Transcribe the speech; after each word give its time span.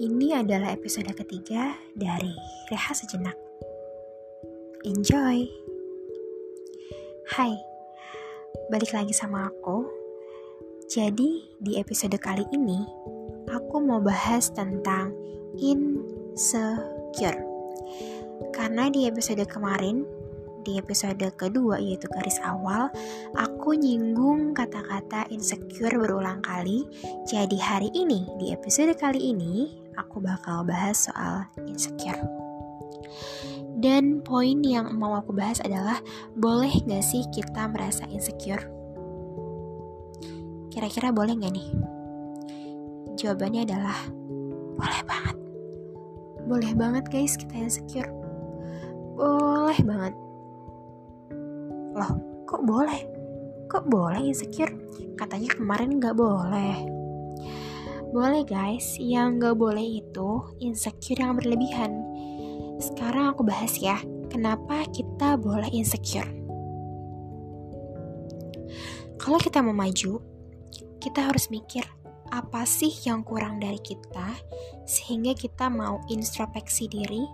Ini 0.00 0.32
adalah 0.32 0.72
episode 0.72 1.12
ketiga 1.12 1.76
dari 1.92 2.32
Reha 2.72 2.92
Sejenak. 2.96 3.36
Enjoy! 4.88 5.44
Hai, 7.36 7.52
balik 8.72 8.96
lagi 8.96 9.12
sama 9.12 9.52
aku. 9.52 9.84
Jadi, 10.88 11.52
di 11.60 11.76
episode 11.76 12.16
kali 12.16 12.48
ini, 12.48 12.80
aku 13.52 13.76
mau 13.84 14.00
bahas 14.00 14.48
tentang 14.48 15.12
insecure. 15.60 17.44
Karena 18.56 18.88
di 18.88 19.04
episode 19.04 19.44
kemarin, 19.44 20.08
di 20.64 20.76
episode 20.76 21.24
kedua 21.36 21.80
yaitu 21.80 22.08
garis 22.08 22.40
awal, 22.44 22.88
aku 23.36 23.76
nyinggung 23.76 24.52
kata-kata 24.52 25.28
insecure 25.32 25.96
berulang 25.96 26.40
kali. 26.44 26.84
Jadi 27.28 27.56
hari 27.60 27.88
ini, 27.92 28.24
di 28.40 28.52
episode 28.52 28.92
kali 28.96 29.32
ini, 29.32 29.80
aku 30.00 30.24
bakal 30.24 30.64
bahas 30.64 31.08
soal 31.08 31.44
insecure. 31.68 32.18
Dan 33.80 34.24
poin 34.24 34.60
yang 34.64 34.96
mau 34.96 35.16
aku 35.16 35.32
bahas 35.36 35.60
adalah, 35.60 36.00
boleh 36.36 36.72
gak 36.88 37.04
sih 37.04 37.24
kita 37.32 37.68
merasa 37.68 38.08
insecure? 38.08 38.64
Kira-kira 40.72 41.12
boleh 41.12 41.36
gak 41.36 41.52
nih? 41.52 41.68
Jawabannya 43.20 43.68
adalah, 43.68 43.98
boleh 44.76 45.02
banget. 45.04 45.36
Boleh 46.48 46.72
banget 46.76 47.04
guys 47.08 47.36
kita 47.36 47.56
insecure. 47.56 48.10
Boleh 49.16 49.80
banget 49.84 50.14
Loh, 51.90 52.12
kok 52.46 52.62
boleh? 52.62 53.02
Kok 53.66 53.90
boleh 53.90 54.22
insecure? 54.22 54.70
Katanya 55.18 55.50
kemarin 55.50 55.98
nggak 55.98 56.14
boleh. 56.14 56.99
Boleh 58.10 58.42
guys, 58.42 58.98
yang 58.98 59.38
nggak 59.38 59.54
boleh 59.54 60.02
itu 60.02 60.42
insecure 60.58 61.22
yang 61.22 61.38
berlebihan. 61.38 61.94
Sekarang 62.82 63.32
aku 63.34 63.46
bahas 63.46 63.78
ya, 63.78 64.02
kenapa 64.26 64.86
kita 64.90 65.38
boleh 65.38 65.70
insecure. 65.70 66.26
Kalau 69.20 69.38
kita 69.38 69.62
mau 69.62 69.76
maju, 69.76 70.18
kita 70.98 71.30
harus 71.30 71.48
mikir 71.54 71.86
apa 72.30 72.62
sih 72.62 72.90
yang 73.06 73.26
kurang 73.26 73.58
dari 73.58 73.78
kita 73.82 74.38
sehingga 74.86 75.34
kita 75.34 75.66
mau 75.66 75.98
introspeksi 76.06 76.86
diri 76.86 77.26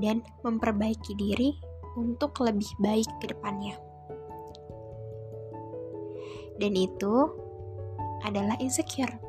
dan 0.00 0.24
memperbaiki 0.40 1.12
diri 1.16 1.52
untuk 2.00 2.40
lebih 2.40 2.68
baik 2.80 3.08
ke 3.20 3.28
depannya 3.28 3.76
dan 6.58 6.74
itu 6.74 7.14
adalah 8.26 8.58
insecure. 8.58 9.27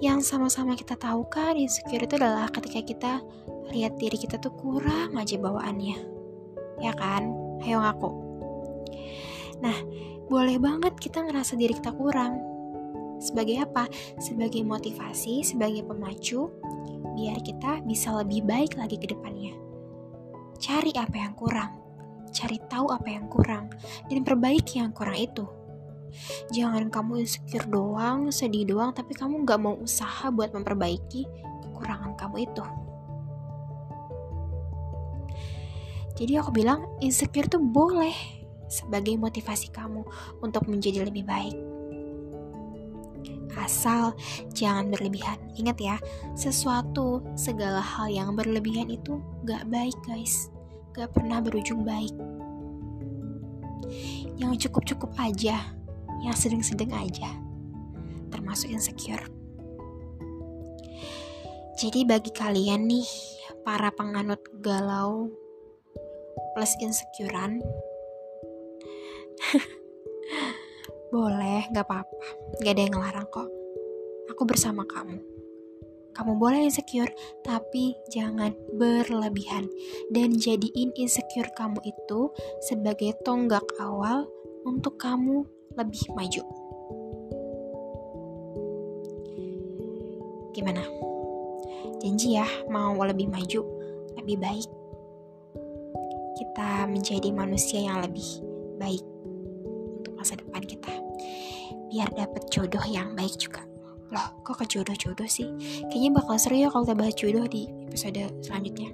Yang 0.00 0.32
sama-sama 0.32 0.72
kita 0.74 0.96
tahu 0.96 1.28
kan 1.28 1.60
insecure 1.60 2.02
itu 2.02 2.16
adalah 2.16 2.48
ketika 2.48 2.80
kita 2.80 3.12
lihat 3.68 4.00
diri 4.00 4.16
kita 4.16 4.40
tuh 4.40 4.52
kurang 4.56 5.14
aja 5.20 5.36
bawaannya. 5.36 5.98
Ya 6.80 6.96
kan? 6.96 7.28
Ayo 7.60 7.84
ngaku. 7.84 8.10
Nah, 9.60 9.76
boleh 10.32 10.56
banget 10.56 10.96
kita 10.96 11.20
ngerasa 11.20 11.60
diri 11.60 11.76
kita 11.76 11.92
kurang. 11.92 12.40
Sebagai 13.20 13.60
apa? 13.60 13.84
Sebagai 14.16 14.64
motivasi, 14.64 15.44
sebagai 15.44 15.84
pemacu, 15.84 16.48
biar 17.20 17.36
kita 17.44 17.84
bisa 17.84 18.16
lebih 18.24 18.48
baik 18.48 18.80
lagi 18.80 18.96
ke 18.96 19.12
depannya. 19.12 19.52
Cari 20.56 20.96
apa 20.96 21.16
yang 21.20 21.36
kurang 21.36 21.80
cari 22.30 22.62
tahu 22.70 22.94
apa 22.94 23.08
yang 23.10 23.26
kurang 23.26 23.68
dan 24.06 24.22
perbaiki 24.22 24.78
yang 24.78 24.94
kurang 24.94 25.18
itu. 25.18 25.44
Jangan 26.52 26.88
kamu 26.88 27.24
insecure 27.24 27.66
doang, 27.66 28.30
sedih 28.30 28.66
doang, 28.68 28.90
tapi 28.94 29.14
kamu 29.14 29.42
gak 29.44 29.60
mau 29.60 29.76
usaha 29.78 30.28
buat 30.28 30.52
memperbaiki 30.54 31.26
kekurangan 31.66 32.14
kamu 32.18 32.36
itu. 32.46 32.64
Jadi 36.20 36.32
aku 36.36 36.50
bilang 36.52 36.84
insecure 37.00 37.48
tuh 37.48 37.64
boleh 37.64 38.12
sebagai 38.68 39.16
motivasi 39.16 39.72
kamu 39.72 40.04
untuk 40.44 40.68
menjadi 40.68 41.08
lebih 41.08 41.24
baik. 41.24 41.56
Asal 43.60 44.16
jangan 44.56 44.88
berlebihan. 44.88 45.36
Ingat 45.58 45.78
ya, 45.78 45.96
sesuatu, 46.32 47.20
segala 47.36 47.82
hal 47.82 48.08
yang 48.08 48.32
berlebihan 48.32 48.88
itu 48.88 49.20
gak 49.44 49.68
baik 49.68 49.96
guys 50.04 50.48
gak 50.94 51.14
pernah 51.14 51.38
berujung 51.38 51.86
baik. 51.86 52.14
Yang 54.38 54.68
cukup-cukup 54.68 55.12
aja, 55.18 55.74
yang 56.20 56.36
sedang-sedang 56.36 56.92
aja, 56.92 57.30
termasuk 58.28 58.68
insecure. 58.70 59.24
Jadi 61.80 62.04
bagi 62.04 62.28
kalian 62.28 62.84
nih, 62.84 63.08
para 63.64 63.88
penganut 63.88 64.44
galau 64.60 65.32
plus 66.52 66.72
insecurean, 66.84 67.64
boleh, 71.14 71.64
gak 71.72 71.86
apa-apa, 71.88 72.26
gak 72.60 72.72
ada 72.76 72.82
yang 72.84 72.94
ngelarang 73.00 73.28
kok. 73.32 73.48
Aku 74.28 74.44
bersama 74.44 74.84
kamu. 74.84 75.24
Kamu 76.10 76.36
boleh 76.36 76.68
insecure, 76.68 77.08
tapi 77.40 77.96
jangan 78.12 78.52
berlebihan. 78.76 79.72
Dan 80.12 80.36
jadiin 80.36 80.92
insecure 81.00 81.48
kamu 81.56 81.80
itu 81.86 82.28
sebagai 82.60 83.16
tonggak 83.24 83.64
awal 83.80 84.28
untuk 84.68 85.00
kamu 85.00 85.48
lebih 85.80 86.04
maju. 86.12 86.42
Gimana? 90.52 90.82
Janji 92.00 92.36
ya, 92.36 92.46
mau 92.68 92.96
lebih 93.00 93.28
maju, 93.28 93.60
lebih 94.20 94.36
baik. 94.40 94.68
Kita 96.40 96.88
menjadi 96.88 97.28
manusia 97.32 97.80
yang 97.84 98.00
lebih 98.00 98.40
baik 98.80 99.04
untuk 100.00 100.12
masa 100.16 100.36
depan 100.36 100.64
kita. 100.64 100.92
Biar 101.90 102.08
dapat 102.16 102.48
jodoh 102.52 102.84
yang 102.88 103.12
baik 103.16 103.36
juga 103.36 103.70
loh 104.10 104.42
kok 104.42 104.58
ke 104.58 104.66
jodoh-jodoh 104.66 105.30
sih 105.30 105.46
kayaknya 105.86 106.10
bakal 106.18 106.34
seru 106.34 106.58
ya 106.58 106.66
kalau 106.66 106.82
kita 106.82 106.98
bahas 106.98 107.14
jodoh 107.14 107.46
di 107.46 107.70
episode 107.86 108.18
selanjutnya 108.42 108.90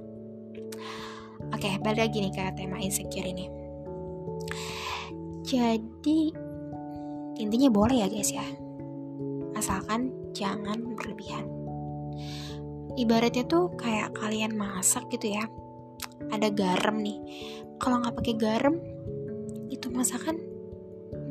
oke 1.57 1.71
balik 1.81 2.01
lagi 2.05 2.29
nih 2.29 2.33
ke 2.37 2.45
tema 2.53 2.77
insecure 2.77 3.25
ini 3.25 3.49
jadi 5.41 6.37
intinya 7.37 7.69
boleh 7.69 8.03
ya 8.05 8.09
guys 8.09 8.33
ya. 8.33 8.45
Asalkan 9.57 10.13
jangan 10.37 10.97
berlebihan. 10.97 11.49
Ibaratnya 12.97 13.45
tuh 13.45 13.77
kayak 13.77 14.17
kalian 14.17 14.57
masak 14.57 15.09
gitu 15.13 15.37
ya. 15.37 15.45
Ada 16.33 16.49
garam 16.53 17.01
nih. 17.01 17.21
Kalau 17.77 18.01
nggak 18.01 18.17
pakai 18.17 18.35
garam 18.37 18.77
itu 19.69 19.93
masakan 19.93 20.41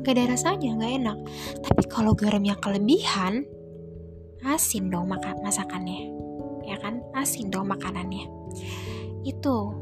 gak 0.06 0.14
ada 0.14 0.34
rasanya 0.34 0.78
nggak 0.78 0.94
enak. 1.02 1.18
Tapi 1.66 1.82
kalau 1.90 2.14
garamnya 2.14 2.54
kelebihan 2.62 3.42
asin 4.46 4.90
dong 4.94 5.10
makan 5.10 5.42
masakannya. 5.42 6.14
Ya 6.66 6.78
kan? 6.78 7.02
Asin 7.14 7.50
dong 7.50 7.66
makanannya. 7.66 8.30
Itu 9.26 9.74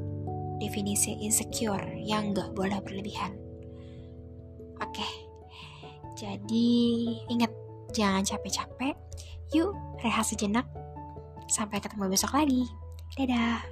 definisi 0.56 1.20
insecure 1.20 2.00
yang 2.00 2.32
nggak 2.32 2.56
boleh 2.56 2.80
berlebihan. 2.80 3.36
Oke 4.80 5.23
jadi 6.14 6.70
ingat 7.30 7.50
jangan 7.94 8.22
capek-capek. 8.22 8.94
Yuk 9.54 9.74
rehat 10.02 10.26
sejenak. 10.26 10.66
Sampai 11.50 11.78
ketemu 11.78 12.10
besok 12.10 12.34
lagi. 12.34 12.66
Dadah 13.14 13.62